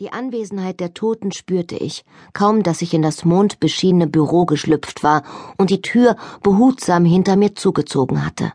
Die 0.00 0.14
Anwesenheit 0.14 0.80
der 0.80 0.94
Toten 0.94 1.30
spürte 1.30 1.76
ich, 1.76 2.06
kaum 2.32 2.62
dass 2.62 2.80
ich 2.80 2.94
in 2.94 3.02
das 3.02 3.26
mondbeschienene 3.26 4.06
Büro 4.06 4.46
geschlüpft 4.46 5.02
war 5.02 5.22
und 5.58 5.68
die 5.68 5.82
Tür 5.82 6.16
behutsam 6.42 7.04
hinter 7.04 7.36
mir 7.36 7.54
zugezogen 7.54 8.24
hatte. 8.24 8.54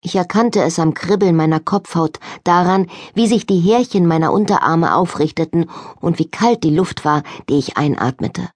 Ich 0.00 0.14
erkannte 0.14 0.62
es 0.62 0.78
am 0.78 0.94
Kribbeln 0.94 1.34
meiner 1.34 1.58
Kopfhaut, 1.58 2.20
daran, 2.44 2.86
wie 3.14 3.26
sich 3.26 3.46
die 3.46 3.58
Härchen 3.58 4.06
meiner 4.06 4.32
Unterarme 4.32 4.94
aufrichteten 4.94 5.68
und 6.00 6.20
wie 6.20 6.30
kalt 6.30 6.62
die 6.62 6.70
Luft 6.70 7.04
war, 7.04 7.24
die 7.48 7.58
ich 7.58 7.76
einatmete. 7.76 8.48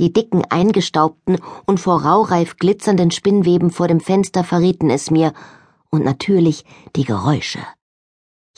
Die 0.00 0.12
dicken, 0.12 0.44
eingestaubten 0.50 1.38
und 1.66 1.78
vor 1.78 2.02
raureif 2.02 2.56
glitzernden 2.56 3.12
Spinnweben 3.12 3.70
vor 3.70 3.86
dem 3.86 4.00
Fenster 4.00 4.42
verrieten 4.42 4.90
es 4.90 5.08
mir, 5.08 5.34
und 5.88 6.04
natürlich 6.04 6.64
die 6.96 7.04
Geräusche 7.04 7.60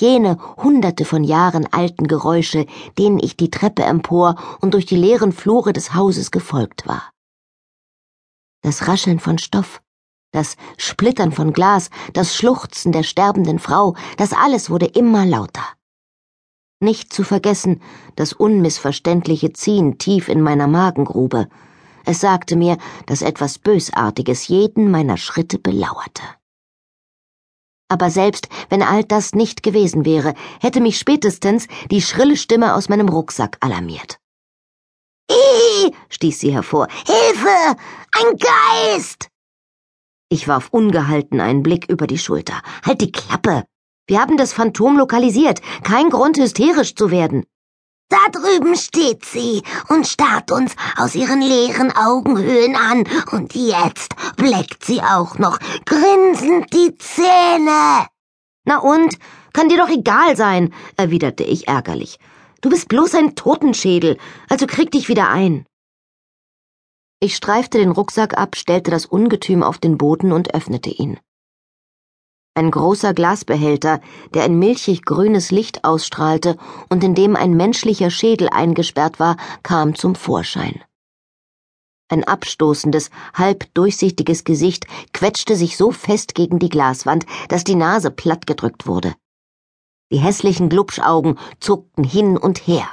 jene 0.00 0.38
hunderte 0.56 1.04
von 1.04 1.24
Jahren 1.24 1.66
alten 1.72 2.06
Geräusche, 2.06 2.66
denen 2.98 3.18
ich 3.18 3.36
die 3.36 3.50
Treppe 3.50 3.84
empor 3.84 4.36
und 4.60 4.74
durch 4.74 4.86
die 4.86 4.96
leeren 4.96 5.32
Flure 5.32 5.72
des 5.72 5.94
Hauses 5.94 6.30
gefolgt 6.30 6.86
war. 6.86 7.10
Das 8.62 8.88
Rascheln 8.88 9.20
von 9.20 9.38
Stoff, 9.38 9.80
das 10.32 10.56
Splittern 10.78 11.32
von 11.32 11.52
Glas, 11.52 11.90
das 12.12 12.34
Schluchzen 12.34 12.92
der 12.92 13.04
sterbenden 13.04 13.58
Frau, 13.58 13.94
das 14.16 14.32
alles 14.32 14.68
wurde 14.68 14.86
immer 14.86 15.24
lauter. 15.24 15.64
Nicht 16.80 17.12
zu 17.12 17.22
vergessen 17.22 17.80
das 18.16 18.32
unmissverständliche 18.32 19.52
Ziehen 19.52 19.98
tief 19.98 20.28
in 20.28 20.40
meiner 20.42 20.66
Magengrube. 20.66 21.48
Es 22.04 22.20
sagte 22.20 22.56
mir, 22.56 22.76
dass 23.06 23.22
etwas 23.22 23.58
Bösartiges 23.58 24.48
jeden 24.48 24.90
meiner 24.90 25.16
Schritte 25.16 25.58
belauerte. 25.58 26.22
Aber 27.88 28.10
selbst 28.10 28.48
wenn 28.70 28.82
all 28.82 29.04
das 29.04 29.34
nicht 29.34 29.62
gewesen 29.62 30.04
wäre, 30.04 30.34
hätte 30.60 30.80
mich 30.80 30.98
spätestens 30.98 31.66
die 31.90 32.02
schrille 32.02 32.36
Stimme 32.36 32.74
aus 32.74 32.88
meinem 32.88 33.08
Rucksack 33.08 33.58
alarmiert. 33.60 34.18
Ih, 35.30 35.92
stieß 36.08 36.40
sie 36.40 36.52
hervor. 36.52 36.88
Hilfe! 37.06 37.76
Ein 38.12 38.36
Geist! 38.38 39.28
Ich 40.28 40.48
warf 40.48 40.68
ungehalten 40.70 41.40
einen 41.40 41.62
Blick 41.62 41.88
über 41.88 42.06
die 42.06 42.18
Schulter. 42.18 42.60
Halt 42.84 43.00
die 43.00 43.12
Klappe! 43.12 43.64
Wir 44.06 44.20
haben 44.20 44.36
das 44.36 44.52
Phantom 44.52 44.98
lokalisiert. 44.98 45.62
Kein 45.82 46.10
Grund, 46.10 46.36
hysterisch 46.36 46.94
zu 46.94 47.10
werden. 47.10 47.44
Da 48.08 48.18
drüben 48.30 48.76
steht 48.76 49.24
sie 49.24 49.62
und 49.88 50.06
starrt 50.06 50.52
uns 50.52 50.76
aus 50.96 51.14
ihren 51.14 51.40
leeren 51.40 51.90
Augenhöhlen 51.90 52.76
an, 52.76 53.04
und 53.32 53.54
jetzt 53.54 54.14
bleckt 54.36 54.84
sie 54.84 55.00
auch 55.00 55.38
noch 55.38 55.58
grinsend 55.84 56.72
die 56.72 56.96
Zähne. 56.98 58.06
Na 58.64 58.78
und? 58.78 59.18
Kann 59.52 59.68
dir 59.68 59.78
doch 59.78 59.88
egal 59.88 60.36
sein, 60.36 60.74
erwiderte 60.96 61.44
ich 61.44 61.68
ärgerlich. 61.68 62.18
Du 62.60 62.70
bist 62.70 62.88
bloß 62.88 63.14
ein 63.14 63.36
Totenschädel, 63.36 64.18
also 64.48 64.66
krieg 64.66 64.90
dich 64.90 65.08
wieder 65.08 65.28
ein. 65.28 65.64
Ich 67.20 67.36
streifte 67.36 67.78
den 67.78 67.90
Rucksack 67.90 68.36
ab, 68.36 68.56
stellte 68.56 68.90
das 68.90 69.06
Ungetüm 69.06 69.62
auf 69.62 69.78
den 69.78 69.96
Boden 69.96 70.32
und 70.32 70.54
öffnete 70.54 70.90
ihn. 70.90 71.18
Ein 72.56 72.70
großer 72.70 73.14
Glasbehälter, 73.14 74.00
der 74.32 74.44
ein 74.44 74.60
milchig 74.60 75.04
grünes 75.04 75.50
Licht 75.50 75.84
ausstrahlte 75.84 76.56
und 76.88 77.02
in 77.02 77.16
dem 77.16 77.34
ein 77.34 77.56
menschlicher 77.56 78.10
Schädel 78.10 78.48
eingesperrt 78.48 79.18
war, 79.18 79.36
kam 79.64 79.96
zum 79.96 80.14
Vorschein. 80.14 80.80
Ein 82.08 82.22
abstoßendes, 82.22 83.10
halb 83.34 83.74
durchsichtiges 83.74 84.44
Gesicht 84.44 84.86
quetschte 85.12 85.56
sich 85.56 85.76
so 85.76 85.90
fest 85.90 86.36
gegen 86.36 86.60
die 86.60 86.68
Glaswand, 86.68 87.26
dass 87.48 87.64
die 87.64 87.74
Nase 87.74 88.12
plattgedrückt 88.12 88.86
wurde. 88.86 89.14
Die 90.12 90.18
hässlichen 90.18 90.68
Glubschaugen 90.68 91.40
zuckten 91.58 92.04
hin 92.04 92.36
und 92.36 92.68
her. 92.68 92.86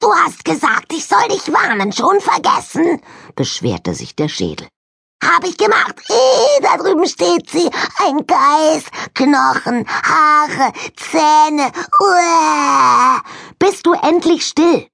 Du 0.00 0.10
hast 0.14 0.46
gesagt, 0.46 0.94
ich 0.94 1.04
soll 1.04 1.28
dich 1.28 1.52
warnen, 1.52 1.92
schon 1.92 2.20
vergessen, 2.20 3.02
beschwerte 3.36 3.94
sich 3.94 4.16
der 4.16 4.28
Schädel. 4.28 4.66
Hab 5.22 5.44
ich 5.44 5.56
gemacht. 5.56 6.00
Eh, 6.08 6.62
da 6.62 6.76
drüben 6.76 7.06
steht 7.06 7.50
sie. 7.50 7.70
Ein 7.98 8.26
Geist. 8.26 8.90
Knochen, 9.14 9.86
Haare, 9.86 10.72
Zähne. 10.96 11.70
Uäh. 12.00 13.20
Bist 13.58 13.86
du 13.86 13.92
endlich 13.92 14.46
still? 14.46 14.88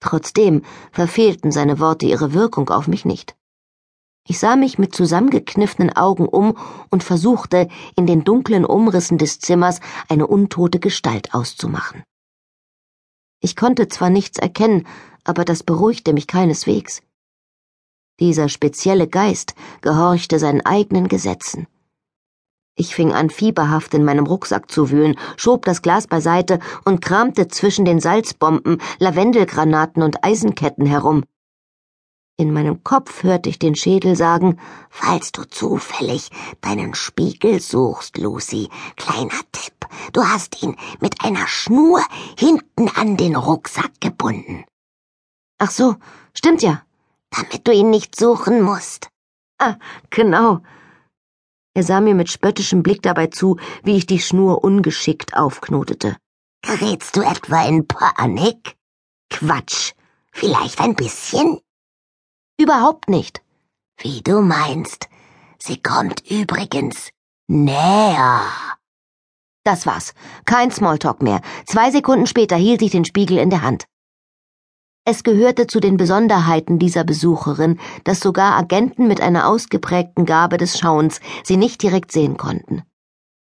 Trotzdem 0.00 0.64
verfehlten 0.92 1.50
seine 1.52 1.80
Worte 1.80 2.06
ihre 2.06 2.32
Wirkung 2.32 2.70
auf 2.70 2.88
mich 2.88 3.04
nicht. 3.04 3.34
Ich 4.26 4.38
sah 4.38 4.56
mich 4.56 4.78
mit 4.78 4.94
zusammengekniffenen 4.94 5.96
Augen 5.96 6.28
um 6.28 6.56
und 6.90 7.02
versuchte, 7.02 7.68
in 7.96 8.06
den 8.06 8.24
dunklen 8.24 8.64
Umrissen 8.64 9.16
des 9.16 9.40
Zimmers 9.40 9.80
eine 10.08 10.26
untote 10.26 10.80
Gestalt 10.80 11.32
auszumachen. 11.32 12.04
Ich 13.40 13.56
konnte 13.56 13.88
zwar 13.88 14.10
nichts 14.10 14.38
erkennen, 14.38 14.86
aber 15.24 15.44
das 15.44 15.62
beruhigte 15.62 16.12
mich 16.12 16.26
keineswegs. 16.26 17.00
Dieser 18.20 18.48
spezielle 18.48 19.06
Geist 19.06 19.54
gehorchte 19.80 20.38
seinen 20.38 20.64
eigenen 20.66 21.08
Gesetzen. 21.08 21.66
Ich 22.74 22.94
fing 22.94 23.12
an, 23.12 23.28
fieberhaft 23.30 23.92
in 23.94 24.04
meinem 24.04 24.26
Rucksack 24.26 24.70
zu 24.70 24.90
wühlen, 24.90 25.18
schob 25.36 25.64
das 25.64 25.82
Glas 25.82 26.06
beiseite 26.06 26.60
und 26.84 27.00
kramte 27.00 27.48
zwischen 27.48 27.84
den 27.84 28.00
Salzbomben, 28.00 28.80
Lavendelgranaten 28.98 30.02
und 30.02 30.24
Eisenketten 30.24 30.86
herum. 30.86 31.24
In 32.36 32.52
meinem 32.52 32.84
Kopf 32.84 33.24
hörte 33.24 33.48
ich 33.48 33.58
den 33.58 33.74
Schädel 33.74 34.14
sagen, 34.14 34.60
falls 34.90 35.32
du 35.32 35.42
zufällig 35.42 36.30
deinen 36.60 36.94
Spiegel 36.94 37.60
suchst, 37.60 38.16
Lucy, 38.16 38.68
kleiner 38.94 39.40
Tipp, 39.50 39.74
du 40.12 40.24
hast 40.24 40.62
ihn 40.62 40.76
mit 41.00 41.24
einer 41.24 41.48
Schnur 41.48 42.00
hinten 42.38 42.88
an 42.94 43.16
den 43.16 43.34
Rucksack 43.34 44.00
gebunden. 44.00 44.64
Ach 45.58 45.72
so, 45.72 45.96
stimmt 46.32 46.62
ja, 46.62 46.82
damit 47.30 47.66
du 47.66 47.72
ihn 47.72 47.90
nicht 47.90 48.16
suchen 48.16 48.62
musst. 48.62 49.08
Ah, 49.58 49.76
genau. 50.10 50.60
Er 51.74 51.82
sah 51.82 52.00
mir 52.00 52.14
mit 52.14 52.30
spöttischem 52.30 52.82
Blick 52.82 53.02
dabei 53.02 53.28
zu, 53.28 53.56
wie 53.82 53.96
ich 53.96 54.06
die 54.06 54.18
Schnur 54.18 54.64
ungeschickt 54.64 55.36
aufknotete. 55.36 56.16
Gerätst 56.62 57.16
du 57.16 57.22
etwa 57.22 57.64
in 57.66 57.86
Panik? 57.86 58.76
Quatsch. 59.30 59.92
Vielleicht 60.32 60.80
ein 60.80 60.94
bisschen? 60.94 61.60
Überhaupt 62.60 63.08
nicht. 63.08 63.42
Wie 63.98 64.22
du 64.22 64.40
meinst. 64.40 65.08
Sie 65.58 65.80
kommt 65.80 66.28
übrigens 66.30 67.10
näher. 67.48 68.42
Das 69.64 69.86
war's. 69.86 70.14
Kein 70.44 70.70
Smalltalk 70.70 71.22
mehr. 71.22 71.40
Zwei 71.66 71.90
Sekunden 71.90 72.26
später 72.26 72.56
hielt 72.56 72.82
ich 72.82 72.90
den 72.90 73.04
Spiegel 73.04 73.38
in 73.38 73.50
der 73.50 73.62
Hand. 73.62 73.86
Es 75.10 75.22
gehörte 75.22 75.66
zu 75.66 75.80
den 75.80 75.96
Besonderheiten 75.96 76.78
dieser 76.78 77.02
Besucherin, 77.02 77.78
dass 78.04 78.20
sogar 78.20 78.58
Agenten 78.58 79.08
mit 79.08 79.22
einer 79.22 79.48
ausgeprägten 79.48 80.26
Gabe 80.26 80.58
des 80.58 80.78
Schauens 80.78 81.22
sie 81.44 81.56
nicht 81.56 81.82
direkt 81.82 82.12
sehen 82.12 82.36
konnten. 82.36 82.82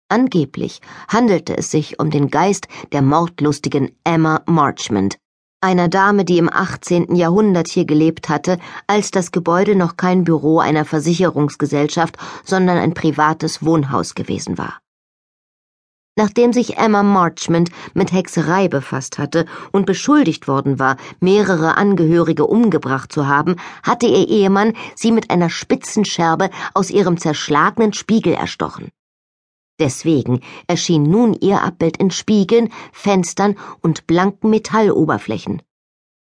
Angeblich 0.09 0.81
handelte 1.09 1.59
es 1.59 1.73
sich 1.73 1.99
um 1.99 2.11
den 2.11 2.31
Geist 2.31 2.69
der 2.93 3.03
mordlustigen 3.03 3.91
Emma 4.05 4.43
Marchmont, 4.47 5.17
einer 5.61 5.89
Dame, 5.89 6.25
die 6.25 6.39
im 6.39 6.49
18. 6.49 7.17
Jahrhundert 7.17 7.67
hier 7.67 7.85
gelebt 7.85 8.29
hatte, 8.29 8.61
als 8.87 9.11
das 9.11 9.33
Gebäude 9.33 9.75
noch 9.75 9.97
kein 9.97 10.23
Büro 10.23 10.61
einer 10.61 10.85
Versicherungsgesellschaft, 10.85 12.17
sondern 12.45 12.79
ein 12.79 12.95
privates 12.95 13.65
Wohnhaus 13.65 14.15
gewesen 14.15 14.57
war. 14.57 14.79
Nachdem 16.17 16.53
sich 16.53 16.77
Emma 16.77 17.03
Marchmont 17.03 17.71
mit 17.95 18.13
Hexerei 18.13 18.69
befasst 18.69 19.19
hatte 19.19 19.47
und 19.73 19.87
beschuldigt 19.87 20.49
worden 20.49 20.79
war, 20.79 20.97
mehrere 21.21 21.77
Angehörige 21.77 22.47
umgebracht 22.47 23.13
zu 23.13 23.27
haben, 23.27 23.57
hatte 23.83 24.07
ihr 24.07 24.29
Ehemann 24.29 24.75
sie 24.95 25.13
mit 25.13 25.31
einer 25.31 25.51
spitzen 25.51 26.05
Scherbe 26.05 26.51
aus 26.75 26.91
ihrem 26.91 27.17
zerschlagenen 27.17 27.93
Spiegel 27.93 28.35
erstochen. 28.35 28.91
Deswegen 29.79 30.41
erschien 30.67 31.05
nun 31.05 31.33
ihr 31.33 31.63
Abbild 31.63 31.97
in 31.97 32.11
Spiegeln, 32.11 32.71
Fenstern 32.93 33.57
und 33.81 34.07
blanken 34.07 34.51
Metalloberflächen. 34.51 35.63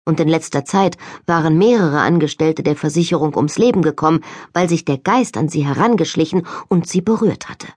Und 0.05 0.19
in 0.19 0.29
letzter 0.29 0.63
Zeit 0.63 0.97
waren 1.25 1.57
mehrere 1.57 1.99
Angestellte 1.99 2.63
der 2.63 2.77
Versicherung 2.77 3.35
ums 3.35 3.57
Leben 3.57 3.81
gekommen, 3.81 4.21
weil 4.53 4.69
sich 4.69 4.85
der 4.85 4.97
Geist 4.97 5.35
an 5.35 5.49
sie 5.49 5.65
herangeschlichen 5.65 6.45
und 6.69 6.87
sie 6.87 7.01
berührt 7.01 7.49
hatte. 7.49 7.67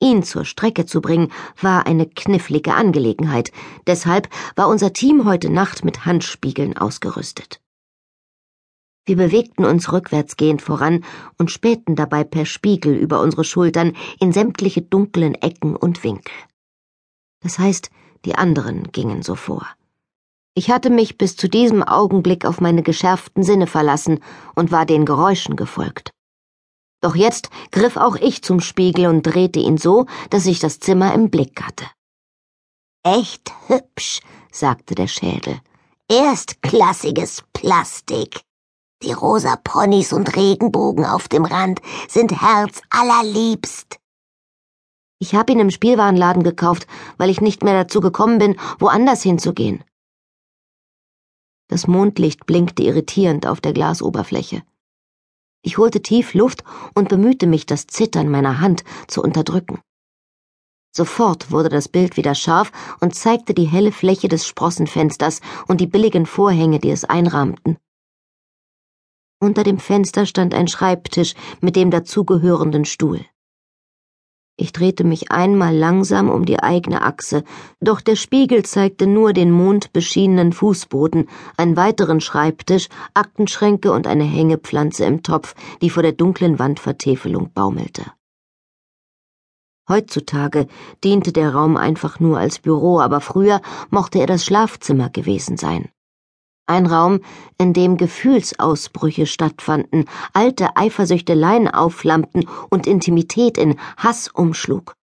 Ihn 0.00 0.22
zur 0.22 0.46
Strecke 0.46 0.86
zu 0.86 1.02
bringen, 1.02 1.30
war 1.60 1.86
eine 1.86 2.06
knifflige 2.06 2.74
Angelegenheit, 2.74 3.52
deshalb 3.86 4.28
war 4.56 4.68
unser 4.68 4.94
Team 4.94 5.26
heute 5.26 5.50
Nacht 5.50 5.84
mit 5.84 6.06
Handspiegeln 6.06 6.76
ausgerüstet. 6.76 7.60
Wir 9.04 9.16
bewegten 9.16 9.64
uns 9.64 9.92
rückwärtsgehend 9.92 10.62
voran 10.62 11.04
und 11.36 11.50
spähten 11.50 11.96
dabei 11.96 12.24
per 12.24 12.46
Spiegel 12.46 12.94
über 12.94 13.20
unsere 13.20 13.44
Schultern 13.44 13.94
in 14.20 14.32
sämtliche 14.32 14.82
dunklen 14.82 15.34
Ecken 15.34 15.76
und 15.76 16.02
Winkel. 16.04 16.32
Das 17.42 17.58
heißt, 17.58 17.90
die 18.24 18.36
anderen 18.36 18.92
gingen 18.92 19.22
so 19.22 19.34
vor. 19.34 19.66
Ich 20.54 20.70
hatte 20.70 20.90
mich 20.90 21.18
bis 21.18 21.36
zu 21.36 21.48
diesem 21.48 21.82
Augenblick 21.82 22.44
auf 22.44 22.60
meine 22.60 22.82
geschärften 22.82 23.42
Sinne 23.42 23.66
verlassen 23.66 24.20
und 24.54 24.70
war 24.70 24.86
den 24.86 25.04
Geräuschen 25.04 25.56
gefolgt. 25.56 26.12
Doch 27.00 27.14
jetzt 27.14 27.50
griff 27.70 27.96
auch 27.96 28.16
ich 28.16 28.42
zum 28.42 28.60
Spiegel 28.60 29.06
und 29.06 29.22
drehte 29.22 29.58
ihn 29.58 29.78
so, 29.78 30.06
dass 30.28 30.46
ich 30.46 30.58
das 30.58 30.80
Zimmer 30.80 31.14
im 31.14 31.30
Blick 31.30 31.62
hatte. 31.62 31.86
Echt 33.02 33.52
hübsch, 33.68 34.20
sagte 34.52 34.94
der 34.94 35.06
Schädel. 35.06 35.60
Erstklassiges 36.08 37.44
Plastik. 37.52 38.42
Die 39.02 39.12
rosa 39.12 39.56
Ponys 39.56 40.12
und 40.12 40.36
Regenbogen 40.36 41.06
auf 41.06 41.28
dem 41.28 41.46
Rand 41.46 41.80
sind 42.08 42.42
herzallerliebst. 42.42 43.98
Ich 45.18 45.34
habe 45.34 45.52
ihn 45.52 45.60
im 45.60 45.70
Spielwarenladen 45.70 46.42
gekauft, 46.42 46.86
weil 47.16 47.30
ich 47.30 47.40
nicht 47.40 47.62
mehr 47.62 47.74
dazu 47.74 48.00
gekommen 48.00 48.38
bin, 48.38 48.58
woanders 48.78 49.22
hinzugehen. 49.22 49.84
Das 51.68 51.86
Mondlicht 51.86 52.44
blinkte 52.46 52.82
irritierend 52.82 53.46
auf 53.46 53.60
der 53.60 53.72
Glasoberfläche. 53.72 54.62
Ich 55.62 55.78
holte 55.78 56.02
tief 56.02 56.34
Luft 56.34 56.64
und 56.94 57.08
bemühte 57.08 57.46
mich, 57.46 57.66
das 57.66 57.86
Zittern 57.86 58.28
meiner 58.28 58.60
Hand 58.60 58.84
zu 59.08 59.22
unterdrücken. 59.22 59.80
Sofort 60.92 61.50
wurde 61.50 61.68
das 61.68 61.88
Bild 61.88 62.16
wieder 62.16 62.34
scharf 62.34 62.72
und 63.00 63.14
zeigte 63.14 63.54
die 63.54 63.66
helle 63.66 63.92
Fläche 63.92 64.28
des 64.28 64.46
Sprossenfensters 64.46 65.40
und 65.68 65.80
die 65.80 65.86
billigen 65.86 66.26
Vorhänge, 66.26 66.80
die 66.80 66.90
es 66.90 67.04
einrahmten. 67.04 67.78
Unter 69.38 69.62
dem 69.62 69.78
Fenster 69.78 70.26
stand 70.26 70.54
ein 70.54 70.68
Schreibtisch 70.68 71.34
mit 71.60 71.76
dem 71.76 71.90
dazugehörenden 71.90 72.84
Stuhl. 72.84 73.24
Ich 74.60 74.72
drehte 74.72 75.04
mich 75.04 75.32
einmal 75.32 75.74
langsam 75.74 76.28
um 76.28 76.44
die 76.44 76.62
eigene 76.62 77.00
Achse, 77.00 77.44
doch 77.80 78.02
der 78.02 78.14
Spiegel 78.14 78.62
zeigte 78.62 79.06
nur 79.06 79.32
den 79.32 79.50
mondbeschienenen 79.50 80.52
Fußboden, 80.52 81.30
einen 81.56 81.78
weiteren 81.78 82.20
Schreibtisch, 82.20 82.90
Aktenschränke 83.14 83.90
und 83.90 84.06
eine 84.06 84.24
Hängepflanze 84.24 85.06
im 85.06 85.22
Topf, 85.22 85.54
die 85.80 85.88
vor 85.88 86.02
der 86.02 86.12
dunklen 86.12 86.58
Wandvertäfelung 86.58 87.50
baumelte. 87.54 88.02
Heutzutage 89.88 90.66
diente 91.02 91.32
der 91.32 91.54
Raum 91.54 91.78
einfach 91.78 92.20
nur 92.20 92.36
als 92.36 92.58
Büro, 92.58 93.00
aber 93.00 93.22
früher 93.22 93.62
mochte 93.88 94.18
er 94.18 94.26
das 94.26 94.44
Schlafzimmer 94.44 95.08
gewesen 95.08 95.56
sein. 95.56 95.88
Ein 96.70 96.86
Raum, 96.86 97.18
in 97.58 97.72
dem 97.72 97.96
Gefühlsausbrüche 97.96 99.26
stattfanden, 99.26 100.04
alte 100.32 100.76
Eifersüchteleien 100.76 101.66
aufflammten 101.66 102.48
und 102.70 102.86
Intimität 102.86 103.58
in 103.58 103.76
Hass 103.96 104.28
umschlug. 104.28 104.94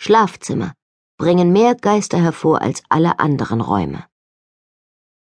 Schlafzimmer 0.00 0.72
bringen 1.18 1.52
mehr 1.52 1.74
Geister 1.74 2.16
hervor 2.16 2.62
als 2.62 2.82
alle 2.88 3.18
anderen 3.18 3.60
Räume. 3.60 4.06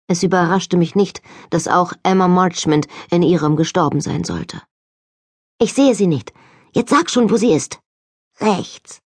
Es 0.07 0.23
überraschte 0.23 0.75
mich 0.75 0.95
nicht, 0.95 1.21
dass 1.51 1.67
auch 1.67 1.94
Emma 2.01 2.27
Marchmont 2.27 2.88
in 3.11 3.21
ihrem 3.21 3.55
gestorben 3.55 4.01
sein 4.01 4.23
sollte. 4.23 4.59
Ich 5.59 5.73
sehe 5.73 5.94
sie 5.94 6.07
nicht. 6.07 6.33
Jetzt 6.71 6.89
sag 6.89 7.11
schon, 7.11 7.29
wo 7.29 7.38
sie 7.38 7.53
ist. 7.53 7.79
Rechts. 8.39 9.02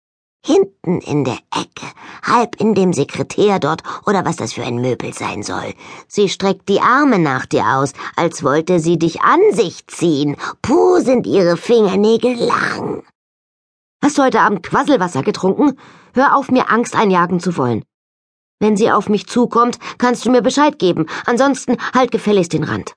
Hinten 0.47 1.01
in 1.01 1.25
der 1.25 1.39
Ecke, 1.51 1.87
halb 2.23 2.61
in 2.61 2.77
dem 2.77 2.93
Sekretär 2.93 3.59
dort 3.59 3.83
oder 4.07 4.25
was 4.25 4.37
das 4.37 4.53
für 4.53 4.63
ein 4.63 4.81
Möbel 4.81 5.13
sein 5.13 5.43
soll. 5.43 5.75
Sie 6.07 6.29
streckt 6.29 6.69
die 6.69 6.81
Arme 6.81 7.19
nach 7.19 7.47
dir 7.47 7.65
aus, 7.67 7.95
als 8.15 8.45
wollte 8.45 8.79
sie 8.79 8.97
dich 8.97 9.23
an 9.23 9.41
sich 9.51 9.89
ziehen. 9.89 10.37
Puh, 10.63 11.01
sind 11.01 11.27
ihre 11.27 11.57
Fingernägel 11.57 12.37
lang. 12.37 13.03
Hast 14.01 14.19
du 14.19 14.23
heute 14.23 14.39
Abend 14.39 14.63
Quasselwasser 14.63 15.25
getrunken? 15.25 15.81
Hör 16.15 16.37
auf, 16.37 16.49
mir 16.53 16.71
Angst 16.71 16.95
einjagen 16.95 17.41
zu 17.41 17.57
wollen. 17.57 17.83
Wenn 18.61 18.77
sie 18.77 18.93
auf 18.93 19.09
mich 19.09 19.27
zukommt, 19.27 19.81
kannst 19.99 20.25
du 20.25 20.31
mir 20.31 20.43
Bescheid 20.43 20.79
geben, 20.79 21.07
ansonsten 21.25 21.77
halt 21.93 22.13
gefälligst 22.13 22.53
den 22.53 22.63
Rand. 22.63 22.95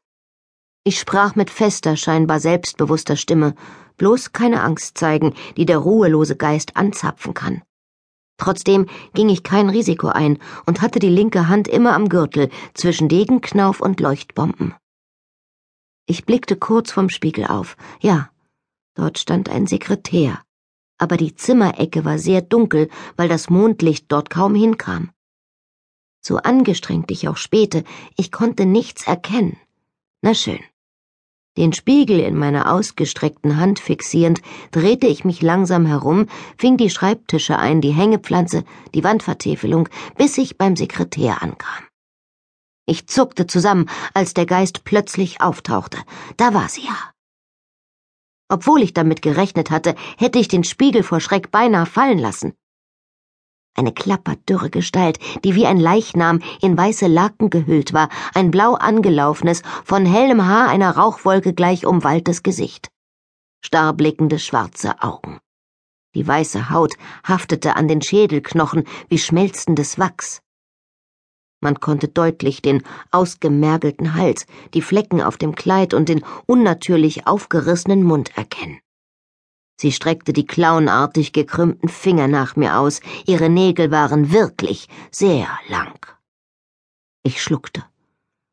Ich 0.89 0.99
sprach 0.99 1.35
mit 1.35 1.51
fester, 1.51 1.95
scheinbar 1.95 2.39
selbstbewusster 2.39 3.15
Stimme, 3.15 3.53
bloß 3.97 4.33
keine 4.33 4.63
Angst 4.63 4.97
zeigen, 4.97 5.35
die 5.55 5.67
der 5.67 5.77
ruhelose 5.77 6.35
Geist 6.35 6.77
anzapfen 6.77 7.35
kann. 7.35 7.61
Trotzdem 8.37 8.87
ging 9.13 9.29
ich 9.29 9.43
kein 9.43 9.69
Risiko 9.69 10.07
ein 10.07 10.39
und 10.65 10.81
hatte 10.81 10.97
die 10.97 11.09
linke 11.09 11.47
Hand 11.47 11.67
immer 11.67 11.93
am 11.93 12.09
Gürtel 12.09 12.49
zwischen 12.73 13.07
Degenknauf 13.07 13.81
und 13.81 13.99
Leuchtbomben. 13.99 14.73
Ich 16.07 16.25
blickte 16.25 16.55
kurz 16.55 16.91
vom 16.91 17.11
Spiegel 17.11 17.45
auf. 17.45 17.77
Ja, 18.01 18.31
dort 18.95 19.19
stand 19.19 19.47
ein 19.47 19.67
Sekretär. 19.67 20.41
Aber 20.97 21.17
die 21.17 21.35
Zimmerecke 21.35 22.03
war 22.03 22.17
sehr 22.17 22.41
dunkel, 22.41 22.89
weil 23.15 23.29
das 23.29 23.51
Mondlicht 23.51 24.05
dort 24.07 24.31
kaum 24.31 24.55
hinkam. 24.55 25.11
So 26.19 26.37
angestrengt 26.37 27.11
ich 27.11 27.27
auch 27.27 27.37
spähte, 27.37 27.83
ich 28.17 28.31
konnte 28.31 28.65
nichts 28.65 29.05
erkennen. 29.05 29.55
Na 30.23 30.33
schön. 30.33 30.59
Den 31.57 31.73
Spiegel 31.73 32.19
in 32.19 32.37
meiner 32.37 32.71
ausgestreckten 32.71 33.57
Hand 33.57 33.79
fixierend, 33.79 34.41
drehte 34.71 35.07
ich 35.07 35.25
mich 35.25 35.41
langsam 35.41 35.85
herum, 35.85 36.27
fing 36.57 36.77
die 36.77 36.89
Schreibtische 36.89 37.57
ein, 37.57 37.81
die 37.81 37.91
Hängepflanze, 37.91 38.63
die 38.93 39.03
Wandvertäfelung, 39.03 39.89
bis 40.17 40.37
ich 40.37 40.57
beim 40.57 40.75
Sekretär 40.75 41.41
ankam. 41.41 41.83
Ich 42.85 43.07
zuckte 43.07 43.45
zusammen, 43.45 43.89
als 44.13 44.33
der 44.33 44.45
Geist 44.45 44.83
plötzlich 44.83 45.41
auftauchte. 45.41 45.97
Da 46.37 46.53
war 46.53 46.69
sie 46.69 46.85
ja. 46.85 47.11
Obwohl 48.47 48.81
ich 48.81 48.93
damit 48.93 49.21
gerechnet 49.21 49.69
hatte, 49.69 49.95
hätte 50.17 50.39
ich 50.39 50.47
den 50.47 50.63
Spiegel 50.63 51.03
vor 51.03 51.19
Schreck 51.19 51.51
beinahe 51.51 51.85
fallen 51.85 52.19
lassen 52.19 52.53
eine 53.79 53.93
klapperdürre 53.93 54.69
Gestalt, 54.69 55.17
die 55.43 55.55
wie 55.55 55.65
ein 55.65 55.79
Leichnam 55.79 56.41
in 56.61 56.77
weiße 56.77 57.07
Laken 57.07 57.49
gehüllt 57.49 57.93
war, 57.93 58.09
ein 58.35 58.51
blau 58.51 58.75
angelaufenes, 58.75 59.63
von 59.83 60.05
hellem 60.05 60.45
Haar 60.45 60.67
einer 60.67 60.95
Rauchwolke 60.95 61.53
gleich 61.53 61.85
umwalltes 61.85 62.43
Gesicht. 62.43 62.89
Starrblickende 63.61 64.37
schwarze 64.37 65.01
Augen. 65.01 65.39
Die 66.13 66.27
weiße 66.27 66.69
Haut 66.69 66.95
haftete 67.23 67.75
an 67.75 67.87
den 67.87 68.01
Schädelknochen 68.01 68.83
wie 69.07 69.17
schmelzendes 69.17 69.97
Wachs. 69.97 70.41
Man 71.61 71.79
konnte 71.79 72.07
deutlich 72.07 72.61
den 72.61 72.83
ausgemergelten 73.11 74.15
Hals, 74.15 74.45
die 74.73 74.81
Flecken 74.81 75.21
auf 75.21 75.37
dem 75.37 75.55
Kleid 75.55 75.93
und 75.93 76.09
den 76.09 76.23
unnatürlich 76.45 77.27
aufgerissenen 77.27 78.03
Mund 78.03 78.35
erkennen. 78.37 78.79
Sie 79.81 79.93
streckte 79.93 80.33
die 80.33 80.45
klauenartig 80.45 81.31
gekrümmten 81.31 81.87
Finger 81.87 82.27
nach 82.27 82.57
mir 82.57 82.79
aus, 82.79 82.99
ihre 83.25 83.47
Nägel 83.47 83.91
waren 83.91 84.33
wirklich 84.33 84.89
sehr 85.09 85.47
lang. 85.69 86.05
Ich 87.23 87.41
schluckte. 87.41 87.85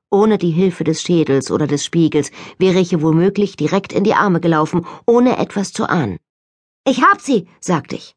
Ohne 0.08 0.38
die 0.38 0.52
Hilfe 0.52 0.84
des 0.84 1.02
Schädels 1.02 1.50
oder 1.50 1.66
des 1.66 1.84
Spiegels 1.84 2.30
wäre 2.58 2.78
ich 2.78 2.92
ihr 2.92 3.02
womöglich 3.02 3.56
direkt 3.56 3.92
in 3.92 4.04
die 4.04 4.14
Arme 4.14 4.38
gelaufen, 4.38 4.86
ohne 5.04 5.38
etwas 5.38 5.72
zu 5.72 5.88
ahnen. 5.88 6.20
Ich 6.86 7.02
hab 7.02 7.20
sie, 7.20 7.48
sagte 7.58 7.96
ich. 7.96 8.14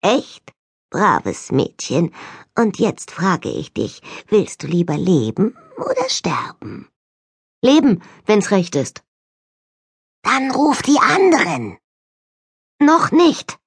Echt? 0.00 0.52
Braves 0.90 1.50
Mädchen. 1.50 2.14
Und 2.56 2.78
jetzt 2.78 3.10
frage 3.10 3.50
ich 3.50 3.72
dich, 3.72 4.00
willst 4.28 4.62
du 4.62 4.68
lieber 4.68 4.96
leben 4.96 5.56
oder 5.76 6.08
sterben? 6.08 6.88
Leben, 7.62 8.00
wenn's 8.26 8.52
recht 8.52 8.76
ist. 8.76 9.02
Dann 10.22 10.52
ruf 10.52 10.82
die 10.82 10.98
anderen. 11.00 11.79
Noch 12.82 13.12
nicht. 13.12 13.58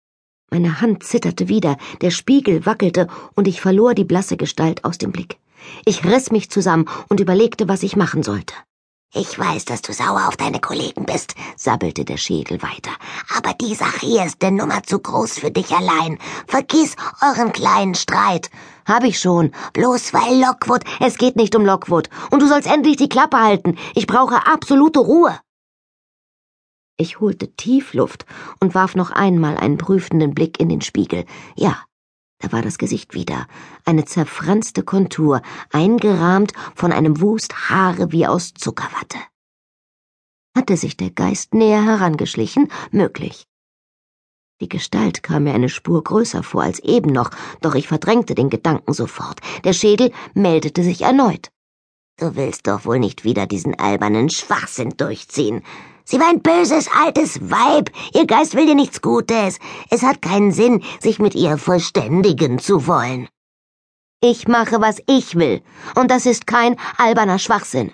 Meine 0.50 0.82
Hand 0.82 1.03
zitterte 1.03 1.48
wieder, 1.48 1.77
der 2.01 2.10
Spiegel 2.10 2.65
wackelte 2.65 3.08
und 3.36 3.48
ich 3.48 3.62
verlor 3.62 3.93
die 3.93 4.05
blasse 4.05 4.38
Gestalt 4.38 4.84
aus 4.84 4.98
dem 4.98 5.12
Blick. 5.12 5.38
Ich 5.86 6.03
riss 6.03 6.32
mich 6.32 6.50
zusammen 6.50 6.89
und 7.10 7.20
überlegte, 7.20 7.67
was 7.67 7.84
ich 7.84 7.96
machen 7.96 8.24
sollte. 8.24 8.55
Ich 9.13 9.38
weiß, 9.38 9.65
dass 9.65 9.84
du 9.84 9.93
sauer 9.93 10.27
auf 10.27 10.36
deine 10.36 10.60
Kollegen 10.60 11.05
bist, 11.05 11.36
sabbelte 11.55 12.05
der 12.05 12.17
Schädel 12.17 12.63
weiter. 12.63 12.89
Aber 13.38 13.53
die 13.53 13.75
Sache 13.75 14.08
hier 14.08 14.25
ist 14.25 14.43
eine 14.43 14.58
Nummer 14.58 14.82
zu 14.82 14.98
groß 14.98 15.38
für 15.38 15.51
dich 15.51 15.72
allein. 15.72 16.17
Vergiss 16.48 16.96
euren 17.22 17.53
kleinen 17.53 17.93
Streit. 17.93 18.50
Hab 18.88 19.03
ich 19.03 19.20
schon. 19.20 19.51
Bloß 19.74 20.12
weil 20.15 20.41
Lockwood. 20.41 20.82
Es 21.00 21.20
geht 21.20 21.36
nicht 21.36 21.55
um 21.55 21.63
Lockwood. 21.63 22.10
Und 22.32 22.41
du 22.41 22.48
sollst 22.48 22.67
endlich 22.67 22.98
die 22.98 23.10
Klappe 23.10 23.39
halten. 23.39 23.77
Ich 23.93 24.08
brauche 24.08 24.48
absolute 24.48 25.01
Ruhe. 25.01 25.39
Ich 26.97 27.19
holte 27.19 27.55
tief 27.55 27.93
Luft 27.93 28.25
und 28.59 28.75
warf 28.75 28.95
noch 28.95 29.12
einmal 29.12 29.57
einen 29.57 29.77
prüfenden 29.77 30.33
Blick 30.33 30.59
in 30.59 30.69
den 30.69 30.81
Spiegel. 30.81 31.25
Ja, 31.55 31.83
da 32.39 32.51
war 32.51 32.62
das 32.62 32.77
Gesicht 32.77 33.13
wieder, 33.13 33.47
eine 33.85 34.05
zerfranste 34.05 34.83
Kontur, 34.83 35.41
eingerahmt 35.71 36.51
von 36.75 36.91
einem 36.91 37.21
Wust 37.21 37.69
Haare 37.69 38.12
wie 38.12 38.27
aus 38.27 38.53
Zuckerwatte. 38.53 39.17
Hatte 40.55 40.77
sich 40.77 40.97
der 40.97 41.09
Geist 41.09 41.53
näher 41.53 41.83
herangeschlichen? 41.83 42.69
Möglich. 42.91 43.47
Die 44.62 44.69
Gestalt 44.69 45.23
kam 45.23 45.45
mir 45.45 45.53
eine 45.53 45.69
Spur 45.69 46.03
größer 46.03 46.43
vor 46.43 46.62
als 46.62 46.79
eben 46.79 47.12
noch, 47.12 47.31
doch 47.62 47.75
ich 47.75 47.88
verdrängte 47.88 48.35
den 48.35 48.50
Gedanken 48.50 48.93
sofort. 48.93 49.39
Der 49.63 49.73
Schädel 49.73 50.12
meldete 50.35 50.83
sich 50.83 51.01
erneut. 51.01 51.50
Du 52.17 52.35
willst 52.35 52.67
doch 52.67 52.85
wohl 52.85 53.00
nicht 53.00 53.23
wieder 53.23 53.47
diesen 53.47 53.79
albernen 53.79 54.29
Schwachsinn 54.29 54.91
durchziehen. 54.95 55.63
Sie 56.05 56.19
war 56.19 56.29
ein 56.29 56.41
böses 56.41 56.89
altes 56.91 57.39
Weib. 57.50 57.89
Ihr 58.13 58.27
Geist 58.27 58.55
will 58.55 58.65
dir 58.65 58.75
nichts 58.75 59.01
Gutes. 59.01 59.60
Es 59.89 60.03
hat 60.03 60.22
keinen 60.22 60.51
Sinn, 60.51 60.83
sich 61.00 61.19
mit 61.19 61.36
ihr 61.36 61.57
verständigen 61.57 62.60
zu 62.60 62.88
wollen. 62.88 63.29
Ich 64.22 64.48
mache, 64.48 64.79
was 64.79 65.01
ich 65.07 65.36
will, 65.36 65.62
und 65.95 66.10
das 66.10 66.25
ist 66.25 66.48
kein 66.48 66.79
alberner 66.98 67.39
Schwachsinn. 67.39 67.93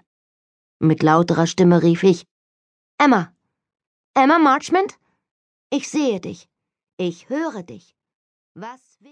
Mit 0.80 1.01
lauterer 1.01 1.48
Stimme 1.48 1.82
rief 1.82 2.04
ich 2.04 2.25
Emma. 3.00 3.34
Emma 4.13 4.38
Marchmont? 4.38 4.98
Ich 5.72 5.89
sehe 5.89 6.20
dich. 6.20 6.48
Ich 6.98 7.30
höre 7.30 7.63
dich. 7.63 7.96
Was 8.54 9.00